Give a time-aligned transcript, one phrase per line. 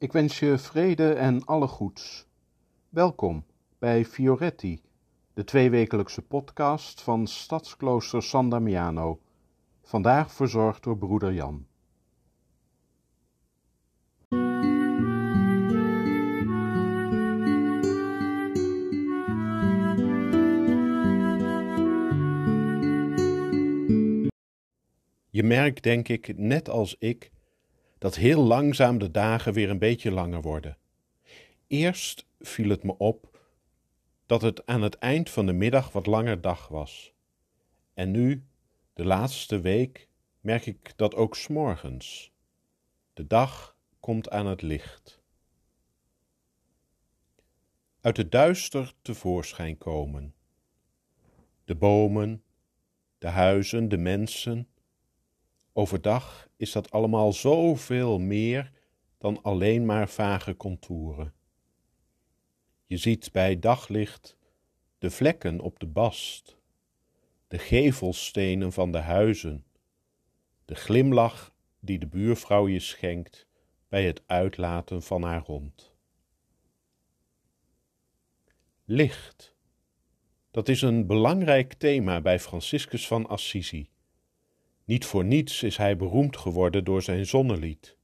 [0.00, 2.26] Ik wens je vrede en alle goeds.
[2.88, 3.44] Welkom
[3.78, 4.82] bij Fioretti,
[5.34, 9.20] de tweewekelijkse podcast van Stadsklooster San Damiano.
[9.82, 11.66] Vandaag verzorgd door broeder Jan.
[25.30, 27.30] Je merkt, denk ik, net als ik,
[28.00, 30.78] dat heel langzaam de dagen weer een beetje langer worden.
[31.66, 33.38] Eerst viel het me op
[34.26, 37.12] dat het aan het eind van de middag wat langer dag was.
[37.94, 38.44] En nu,
[38.92, 40.08] de laatste week,
[40.40, 42.32] merk ik dat ook s'morgens.
[43.12, 45.22] De dag komt aan het licht.
[48.00, 50.34] Uit het duister tevoorschijn komen.
[51.64, 52.42] De bomen,
[53.18, 54.68] de huizen, de mensen,
[55.72, 58.72] Overdag is dat allemaal zoveel meer
[59.18, 61.34] dan alleen maar vage contouren.
[62.86, 64.36] Je ziet bij daglicht
[64.98, 66.56] de vlekken op de bast,
[67.48, 69.64] de gevelstenen van de huizen,
[70.64, 73.46] de glimlach die de buurvrouw je schenkt
[73.88, 75.92] bij het uitlaten van haar hond.
[78.84, 79.54] Licht,
[80.50, 83.90] dat is een belangrijk thema bij Franciscus van Assisi.
[84.90, 87.96] Niet voor niets is hij beroemd geworden door zijn zonnelied.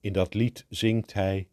[0.00, 1.48] In dat lied zingt hij: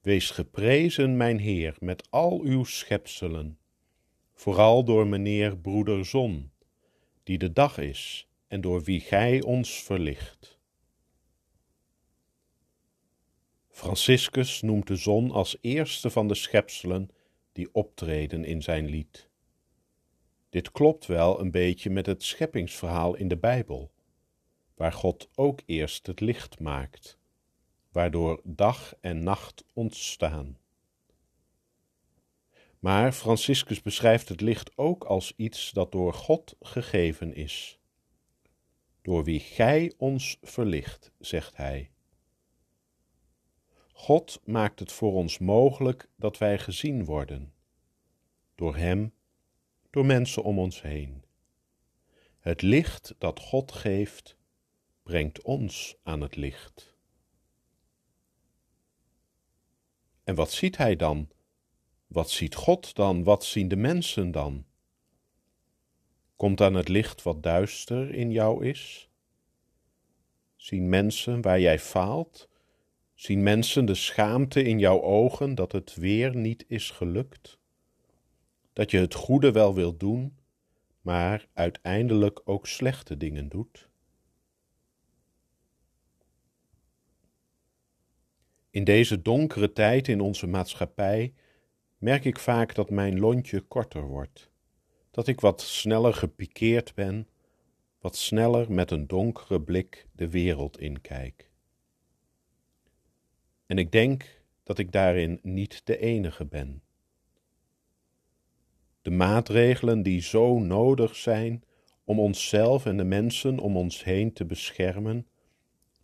[0.00, 3.58] Wees geprezen, mijn Heer, met al uw schepselen,
[4.34, 6.52] vooral door meneer broeder Zon,
[7.22, 10.58] die de dag is en door wie gij ons verlicht.
[13.68, 17.10] Franciscus noemt de zon als eerste van de schepselen
[17.52, 19.28] die optreden in zijn lied.
[20.54, 23.92] Dit klopt wel een beetje met het scheppingsverhaal in de Bijbel,
[24.74, 27.18] waar God ook eerst het licht maakt,
[27.92, 30.58] waardoor dag en nacht ontstaan.
[32.78, 37.78] Maar Franciscus beschrijft het licht ook als iets dat door God gegeven is.
[39.02, 41.90] Door wie gij ons verlicht, zegt hij.
[43.92, 47.52] God maakt het voor ons mogelijk dat wij gezien worden.
[48.54, 49.12] Door Hem
[49.94, 51.24] door mensen om ons heen.
[52.38, 54.36] Het licht dat God geeft,
[55.02, 56.94] brengt ons aan het licht.
[60.24, 61.28] En wat ziet hij dan?
[62.06, 63.24] Wat ziet God dan?
[63.24, 64.64] Wat zien de mensen dan?
[66.36, 69.10] Komt aan het licht wat duister in jou is?
[70.56, 72.48] Zien mensen waar jij faalt?
[73.14, 77.58] Zien mensen de schaamte in jouw ogen dat het weer niet is gelukt?
[78.74, 80.36] Dat je het goede wel wilt doen,
[81.00, 83.88] maar uiteindelijk ook slechte dingen doet?
[88.70, 91.34] In deze donkere tijd in onze maatschappij
[91.98, 94.50] merk ik vaak dat mijn lontje korter wordt,
[95.10, 97.28] dat ik wat sneller gepikeerd ben,
[97.98, 101.50] wat sneller met een donkere blik de wereld inkijk.
[103.66, 106.82] En ik denk dat ik daarin niet de enige ben
[109.04, 111.64] de maatregelen die zo nodig zijn
[112.04, 115.26] om onszelf en de mensen om ons heen te beschermen,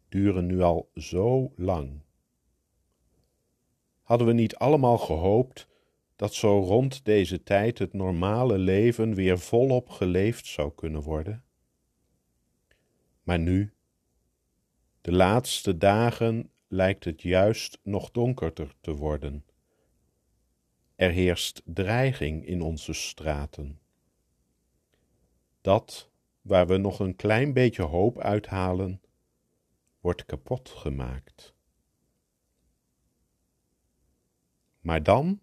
[0.09, 2.01] duren nu al zo lang.
[4.03, 5.69] Hadden we niet allemaal gehoopt
[6.17, 11.45] dat zo rond deze tijd het normale leven weer volop geleefd zou kunnen worden?
[13.23, 13.73] Maar nu,
[15.01, 19.45] de laatste dagen, lijkt het juist nog donkerder te worden
[21.01, 23.81] er heerst dreiging in onze straten.
[25.61, 26.11] Dat
[26.41, 29.01] waar we nog een klein beetje hoop uithalen,
[30.01, 31.55] wordt kapot gemaakt.
[34.81, 35.41] Maar dan,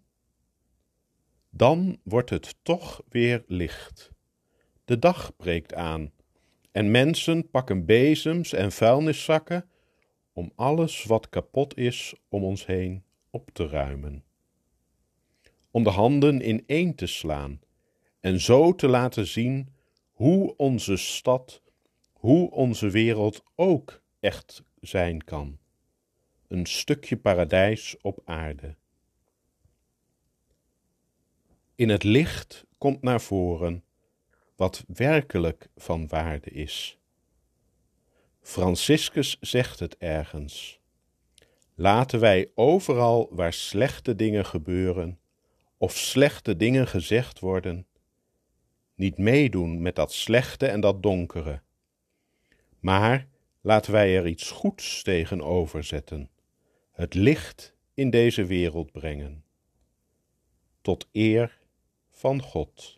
[1.50, 4.10] dan wordt het toch weer licht.
[4.84, 6.12] De dag breekt aan
[6.72, 9.70] en mensen pakken bezems en vuilniszakken
[10.32, 14.26] om alles wat kapot is om ons heen op te ruimen
[15.70, 17.60] om de handen in één te slaan
[18.20, 19.68] en zo te laten zien
[20.12, 21.62] hoe onze stad,
[22.12, 25.58] hoe onze wereld ook echt zijn kan.
[26.48, 28.74] Een stukje paradijs op aarde.
[31.74, 33.84] In het licht komt naar voren
[34.56, 36.98] wat werkelijk van waarde is.
[38.40, 40.80] Franciscus zegt het ergens.
[41.74, 45.17] Laten wij overal waar slechte dingen gebeuren,
[45.78, 47.86] of slechte dingen gezegd worden,
[48.94, 51.60] niet meedoen met dat slechte en dat donkere.
[52.78, 53.28] Maar
[53.60, 56.30] laten wij er iets goeds tegenover zetten,
[56.90, 59.44] het licht in deze wereld brengen.
[60.80, 61.58] Tot eer
[62.10, 62.97] van God.